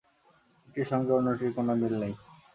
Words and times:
একটির 0.67 0.87
সঙ্গে 0.91 1.11
অন্যটির 1.13 1.51
কোনো 1.57 1.71
মিল 1.75 1.93
নেই। 1.99 2.13